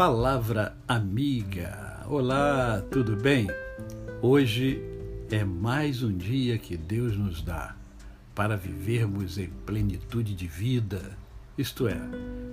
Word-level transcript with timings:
Palavra 0.00 0.74
Amiga. 0.88 2.06
Olá, 2.08 2.82
tudo 2.90 3.16
bem? 3.16 3.48
Hoje 4.22 4.82
é 5.30 5.44
mais 5.44 6.02
um 6.02 6.16
dia 6.16 6.56
que 6.56 6.74
Deus 6.74 7.14
nos 7.18 7.42
dá 7.42 7.76
para 8.34 8.56
vivermos 8.56 9.36
em 9.36 9.50
plenitude 9.66 10.34
de 10.34 10.46
vida, 10.46 11.02
isto 11.58 11.86
é, 11.86 12.00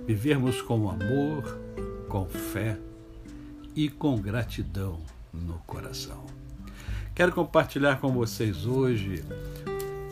vivermos 0.06 0.60
com 0.60 0.90
amor, 0.90 1.58
com 2.06 2.26
fé 2.26 2.78
e 3.74 3.88
com 3.88 4.20
gratidão 4.20 5.00
no 5.32 5.54
coração. 5.60 6.26
Quero 7.14 7.32
compartilhar 7.32 7.98
com 7.98 8.12
vocês 8.12 8.66
hoje 8.66 9.24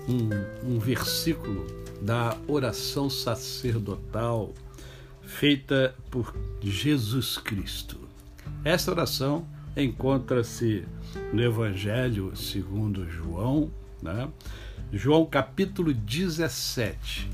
um, 0.08 0.72
um 0.72 0.78
versículo 0.78 1.66
da 2.00 2.34
oração 2.48 3.10
sacerdotal 3.10 4.54
feita 5.26 5.94
por 6.10 6.34
Jesus 6.62 7.36
Cristo. 7.36 7.98
Esta 8.64 8.90
oração 8.90 9.46
encontra-se 9.76 10.84
no 11.32 11.42
Evangelho 11.42 12.34
segundo 12.34 13.08
João, 13.10 13.70
né? 14.02 14.28
João 14.92 15.26
capítulo 15.26 15.92
17. 15.92 17.28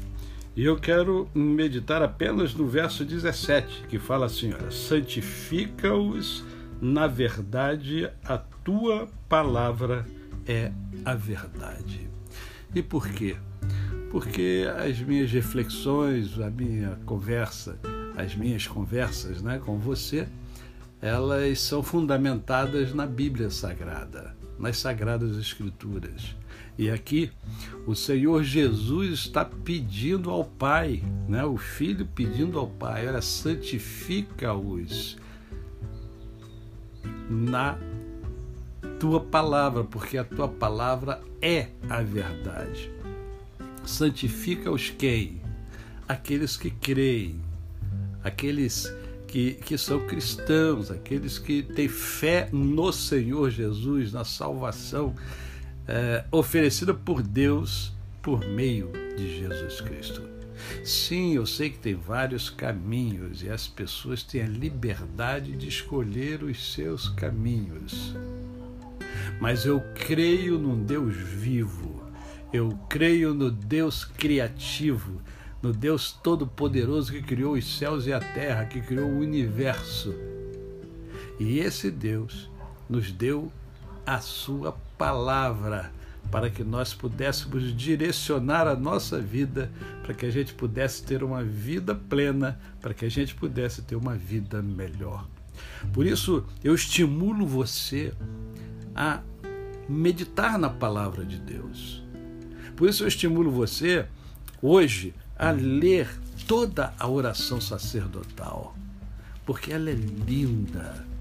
E 0.56 0.64
eu 0.64 0.76
quero 0.76 1.28
meditar 1.34 2.02
apenas 2.02 2.54
no 2.54 2.66
verso 2.66 3.04
17, 3.04 3.84
que 3.88 3.98
fala 3.98 4.26
assim: 4.26 4.52
santifica-os 4.70 6.44
na 6.82 7.06
verdade, 7.06 8.10
a 8.24 8.36
tua 8.36 9.08
palavra 9.28 10.04
é 10.44 10.72
a 11.04 11.14
verdade. 11.14 12.08
E 12.74 12.82
por 12.82 13.08
quê? 13.08 13.36
Porque 14.10 14.66
as 14.76 14.98
minhas 14.98 15.30
reflexões, 15.30 16.40
a 16.40 16.50
minha 16.50 16.98
conversa, 17.06 17.78
as 18.16 18.34
minhas 18.34 18.66
conversas 18.66 19.42
né, 19.42 19.60
com 19.64 19.78
você, 19.78 20.28
elas 21.00 21.60
são 21.60 21.82
fundamentadas 21.82 22.94
na 22.94 23.06
Bíblia 23.06 23.50
Sagrada, 23.50 24.36
nas 24.58 24.78
Sagradas 24.78 25.36
Escrituras. 25.36 26.36
E 26.78 26.90
aqui 26.90 27.30
o 27.86 27.94
Senhor 27.94 28.42
Jesus 28.42 29.20
está 29.20 29.44
pedindo 29.44 30.30
ao 30.30 30.44
Pai, 30.44 31.02
né, 31.28 31.44
o 31.44 31.56
Filho 31.56 32.06
pedindo 32.06 32.58
ao 32.58 32.68
Pai, 32.68 33.08
olha, 33.08 33.20
santifica-os 33.20 35.16
na 37.28 37.76
tua 38.98 39.20
palavra, 39.20 39.84
porque 39.84 40.16
a 40.16 40.24
tua 40.24 40.48
palavra 40.48 41.20
é 41.40 41.68
a 41.88 42.00
verdade. 42.02 42.90
Santifica 43.84 44.70
os 44.70 44.90
quem? 44.90 45.42
Aqueles 46.06 46.56
que 46.56 46.70
creem, 46.70 47.40
aqueles 48.22 48.92
que, 49.26 49.54
que 49.54 49.78
são 49.78 50.06
cristãos, 50.06 50.90
aqueles 50.90 51.38
que 51.38 51.62
têm 51.62 51.88
fé 51.88 52.48
no 52.52 52.92
Senhor 52.92 53.50
Jesus, 53.50 54.12
na 54.12 54.24
salvação 54.24 55.14
é, 55.88 56.24
oferecida 56.30 56.92
por 56.92 57.22
Deus 57.22 57.92
por 58.20 58.46
meio 58.46 58.92
de 59.16 59.40
Jesus 59.40 59.80
Cristo. 59.80 60.22
Sim, 60.84 61.34
eu 61.34 61.46
sei 61.46 61.70
que 61.70 61.78
tem 61.78 61.94
vários 61.94 62.48
caminhos 62.48 63.42
e 63.42 63.50
as 63.50 63.66
pessoas 63.66 64.22
têm 64.22 64.42
a 64.42 64.46
liberdade 64.46 65.56
de 65.56 65.68
escolher 65.68 66.42
os 66.42 66.72
seus 66.72 67.08
caminhos. 67.08 68.14
Mas 69.40 69.64
eu 69.64 69.80
creio 69.94 70.58
num 70.58 70.84
Deus 70.84 71.16
vivo, 71.16 72.02
eu 72.52 72.78
creio 72.88 73.34
no 73.34 73.50
Deus 73.50 74.04
criativo, 74.04 75.20
no 75.62 75.72
Deus 75.72 76.12
Todo-Poderoso 76.12 77.12
que 77.12 77.22
criou 77.22 77.54
os 77.54 77.78
céus 77.78 78.06
e 78.06 78.12
a 78.12 78.18
terra, 78.18 78.64
que 78.64 78.80
criou 78.80 79.08
o 79.08 79.20
universo. 79.20 80.12
E 81.38 81.60
esse 81.60 81.90
Deus 81.90 82.50
nos 82.88 83.12
deu 83.12 83.50
a 84.04 84.20
Sua 84.20 84.72
palavra 84.98 85.92
para 86.30 86.50
que 86.50 86.64
nós 86.64 86.94
pudéssemos 86.94 87.76
direcionar 87.76 88.66
a 88.66 88.74
nossa 88.74 89.20
vida, 89.20 89.70
para 90.02 90.14
que 90.14 90.26
a 90.26 90.30
gente 90.30 90.54
pudesse 90.54 91.02
ter 91.04 91.22
uma 91.22 91.44
vida 91.44 91.94
plena, 91.94 92.58
para 92.80 92.94
que 92.94 93.04
a 93.04 93.10
gente 93.10 93.34
pudesse 93.34 93.82
ter 93.82 93.96
uma 93.96 94.14
vida 94.14 94.62
melhor. 94.62 95.26
Por 95.92 96.06
isso, 96.06 96.44
eu 96.62 96.74
estimulo 96.74 97.46
você 97.46 98.12
a 98.94 99.20
meditar 99.88 100.58
na 100.58 100.70
palavra 100.70 101.24
de 101.24 101.38
Deus. 101.38 102.02
Por 102.76 102.88
isso, 102.88 103.04
eu 103.04 103.08
estimulo 103.08 103.50
você 103.50 104.06
hoje 104.62 105.12
a 105.36 105.50
ler 105.50 106.08
toda 106.46 106.94
a 106.98 107.08
oração 107.08 107.60
sacerdotal, 107.60 108.74
porque 109.44 109.72
ela 109.72 109.90
é 109.90 109.94
linda 109.94 111.12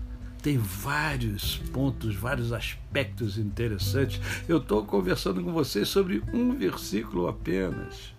tem 0.41 0.57
vários 0.57 1.57
pontos, 1.71 2.15
vários 2.15 2.51
aspectos 2.51 3.37
interessantes. 3.37 4.19
Eu 4.47 4.57
estou 4.57 4.83
conversando 4.83 5.43
com 5.43 5.51
vocês 5.51 5.87
sobre 5.87 6.23
um 6.33 6.53
versículo 6.55 7.27
apenas. 7.27 8.13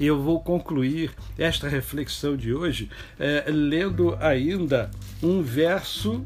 E 0.00 0.06
eu 0.06 0.20
vou 0.20 0.40
concluir 0.40 1.12
esta 1.36 1.68
reflexão 1.68 2.36
de 2.36 2.52
hoje 2.52 2.90
é, 3.18 3.44
lendo 3.48 4.16
ainda 4.16 4.90
um 5.22 5.42
verso, 5.42 6.24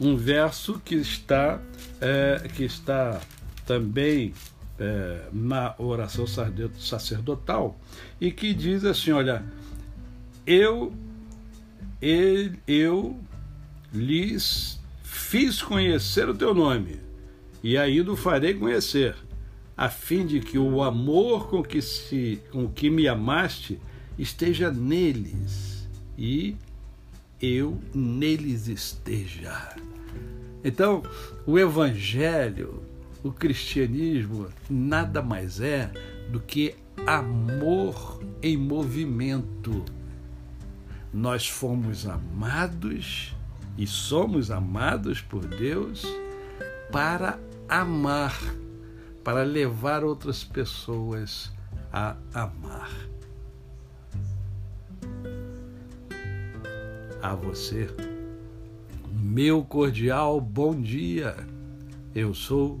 um 0.00 0.16
verso 0.16 0.80
que 0.84 0.94
está, 0.94 1.60
é, 2.00 2.48
que 2.54 2.64
está 2.64 3.20
também 3.66 4.32
é, 4.82 5.28
na 5.32 5.76
oração 5.78 6.26
sacerdotal 6.26 7.78
e 8.20 8.32
que 8.32 8.52
diz 8.52 8.84
assim: 8.84 9.12
olha, 9.12 9.44
eu, 10.44 10.92
ele, 12.00 12.58
eu 12.66 13.16
lhes 13.92 14.80
fiz 15.04 15.62
conhecer 15.62 16.28
o 16.28 16.34
teu 16.34 16.52
nome, 16.52 16.98
e 17.62 17.78
ainda 17.78 18.10
o 18.10 18.16
farei 18.16 18.54
conhecer, 18.54 19.14
a 19.76 19.88
fim 19.88 20.26
de 20.26 20.40
que 20.40 20.58
o 20.58 20.82
amor 20.82 21.48
com 21.48 21.62
que, 21.62 21.80
se, 21.80 22.42
com 22.50 22.68
que 22.68 22.90
me 22.90 23.06
amaste 23.06 23.78
esteja 24.18 24.68
neles 24.68 25.88
e 26.18 26.56
eu 27.40 27.78
neles 27.94 28.66
esteja. 28.66 29.76
Então, 30.64 31.02
o 31.46 31.56
Evangelho, 31.58 32.82
o 33.22 33.30
cristianismo, 33.30 34.48
nada 34.68 35.22
mais 35.22 35.60
é 35.60 35.90
do 36.30 36.40
que 36.40 36.74
amor 37.06 38.20
em 38.42 38.56
movimento. 38.56 39.84
Nós 41.12 41.48
fomos 41.48 42.06
amados 42.06 43.34
e 43.76 43.86
somos 43.86 44.50
amados 44.50 45.20
por 45.20 45.46
Deus 45.46 46.04
para 46.90 47.38
amar, 47.68 48.38
para 49.22 49.42
levar 49.44 50.04
outras 50.04 50.42
pessoas 50.42 51.52
a 51.92 52.16
amar. 52.34 52.90
A 57.22 57.34
você, 57.36 57.88
meu 59.12 59.62
cordial 59.62 60.40
bom 60.40 60.74
dia. 60.74 61.36
Eu 62.14 62.34
sou 62.34 62.80